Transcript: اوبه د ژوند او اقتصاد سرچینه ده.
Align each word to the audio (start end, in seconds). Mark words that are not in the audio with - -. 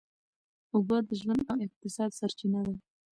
اوبه 0.75 0.97
د 1.07 1.09
ژوند 1.21 1.41
او 1.51 1.57
اقتصاد 1.65 2.09
سرچینه 2.19 2.59
ده. 2.67 2.75